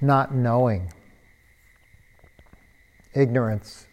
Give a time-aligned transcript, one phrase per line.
[0.00, 0.92] not knowing,
[3.14, 3.86] ignorance,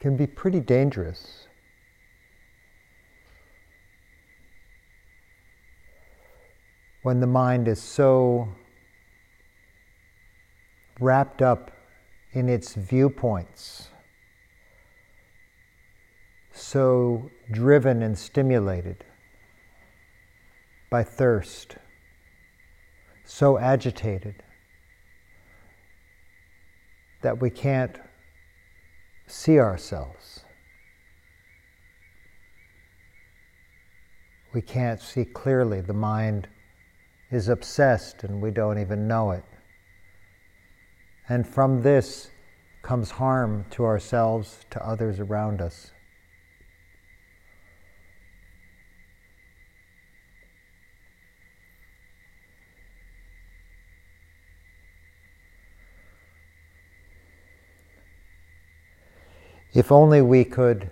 [0.00, 1.48] can be pretty dangerous.
[7.02, 8.48] When the mind is so
[11.00, 11.70] wrapped up
[12.32, 13.88] in its viewpoints,
[16.52, 19.04] so driven and stimulated
[20.94, 21.74] by thirst,
[23.24, 24.36] so agitated
[27.20, 27.98] that we can't
[29.26, 30.44] see ourselves.
[34.52, 35.80] We can't see clearly.
[35.80, 36.46] The mind
[37.32, 39.44] is obsessed and we don't even know it.
[41.28, 42.30] And from this
[42.82, 45.90] comes harm to ourselves, to others around us.
[59.74, 60.88] If only we could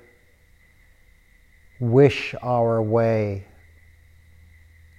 [1.79, 3.47] wish our way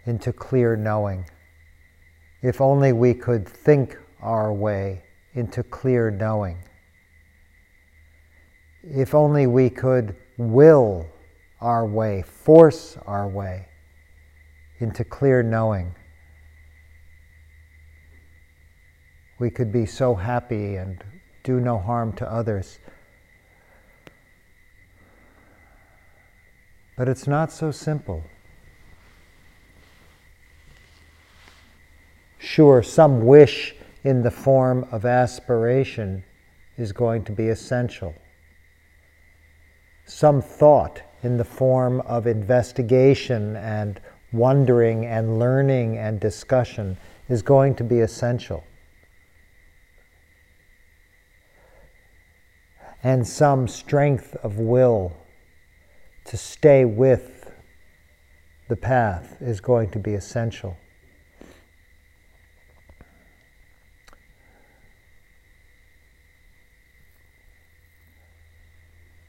[0.05, 1.25] into clear knowing.
[2.41, 6.63] If only we could think our way into clear knowing.
[8.83, 11.05] If only we could will
[11.59, 13.67] our way, force our way
[14.79, 15.93] into clear knowing.
[19.39, 21.03] We could be so happy and
[21.43, 22.79] do no harm to others.
[26.95, 28.23] But it's not so simple.
[32.37, 36.23] Sure, some wish in the form of aspiration
[36.77, 38.13] is going to be essential.
[40.05, 43.99] Some thought in the form of investigation and
[44.33, 46.97] wondering and learning and discussion
[47.29, 48.63] is going to be essential.
[53.01, 55.13] And some strength of will
[56.33, 57.51] to stay with
[58.67, 60.75] the path is going to be essential.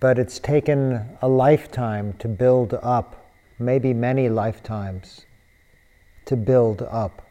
[0.00, 5.26] But it's taken a lifetime to build up, maybe many lifetimes
[6.24, 7.28] to build up.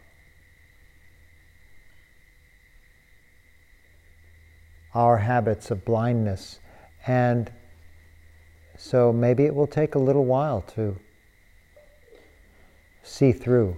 [4.93, 6.59] Our habits of blindness
[7.07, 7.51] and
[8.77, 10.97] so maybe it will take a little while to
[13.03, 13.77] see through.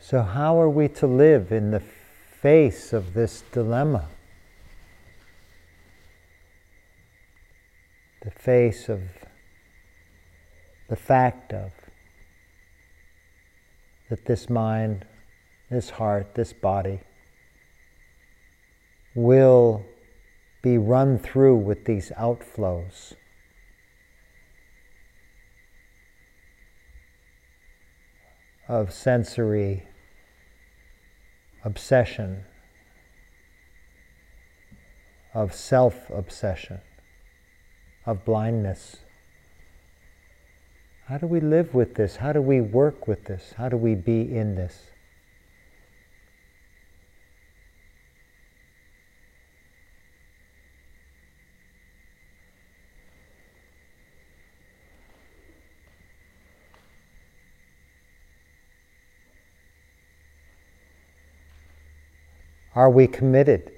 [0.00, 4.08] So, how are we to live in the face of this dilemma?
[8.24, 9.02] The face of
[10.88, 11.72] the fact of
[14.08, 15.04] that this mind,
[15.70, 17.00] this heart, this body
[19.14, 19.84] will
[20.62, 23.14] be run through with these outflows.
[28.68, 29.86] Of sensory
[31.64, 32.44] obsession,
[35.32, 36.80] of self obsession,
[38.04, 38.96] of blindness.
[41.06, 42.16] How do we live with this?
[42.16, 43.54] How do we work with this?
[43.56, 44.90] How do we be in this?
[62.78, 63.72] Are we committed?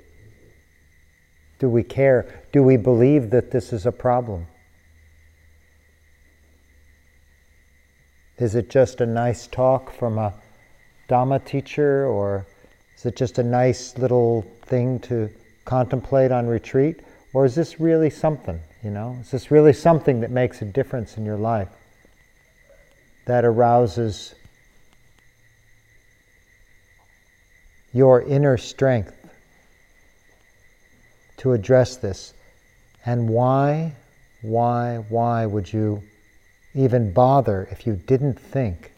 [1.59, 2.45] Do we care?
[2.53, 4.47] Do we believe that this is a problem?
[8.37, 10.35] Is it just a nice talk from a
[11.09, 12.47] Dhamma teacher, or
[12.95, 15.31] is it just a nice little thing to
[15.65, 17.01] contemplate on retreat?
[17.33, 19.17] Or is this really something, you know?
[19.23, 21.71] Is this really something that makes a difference in your life?
[23.25, 24.35] That arouses
[27.93, 29.17] your inner strength
[31.39, 32.35] to address this.
[33.07, 33.95] And why,
[34.43, 36.03] why, why would you
[36.75, 38.93] even bother if you didn't think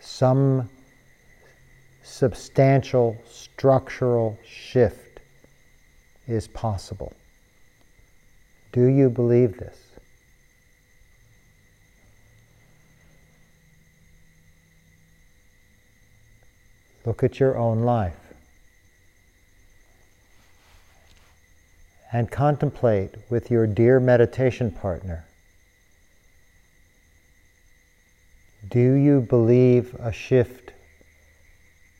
[0.00, 0.70] some
[2.02, 5.20] substantial structural shift
[6.26, 7.12] is possible?
[8.72, 9.83] Do you believe this?
[17.04, 18.18] Look at your own life.
[22.12, 25.24] And contemplate with your dear meditation partner
[28.68, 30.72] Do you believe a shift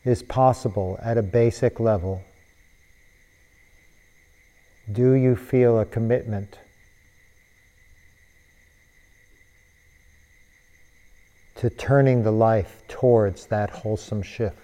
[0.05, 2.23] is possible at a basic level?
[4.91, 6.59] Do you feel a commitment
[11.57, 14.64] to turning the life towards that wholesome shift?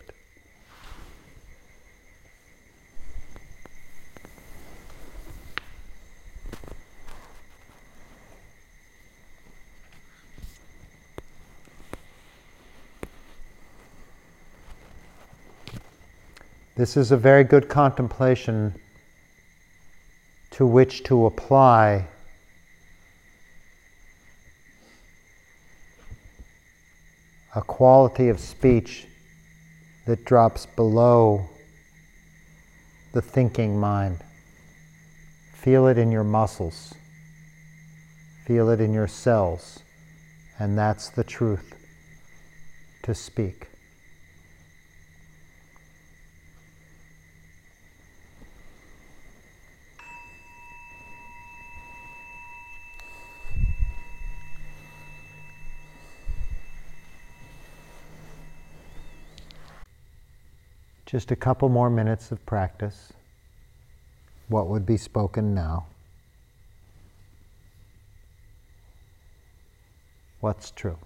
[16.81, 18.75] This is a very good contemplation
[20.53, 22.09] to which to apply
[27.55, 29.07] a quality of speech
[30.07, 31.51] that drops below
[33.13, 34.25] the thinking mind.
[35.53, 36.95] Feel it in your muscles,
[38.47, 39.81] feel it in your cells,
[40.59, 41.75] and that's the truth
[43.03, 43.67] to speak.
[61.11, 63.13] Just a couple more minutes of practice.
[64.47, 65.87] What would be spoken now?
[70.39, 70.99] What's true?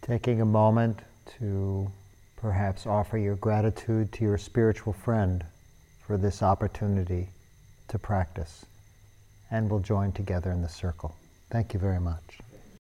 [0.00, 1.00] Taking a moment
[1.38, 1.92] to
[2.44, 5.42] perhaps offer your gratitude to your spiritual friend
[6.06, 7.26] for this opportunity
[7.88, 8.66] to practice.
[9.50, 11.16] And we'll join together in the circle.
[11.50, 12.43] Thank you very much.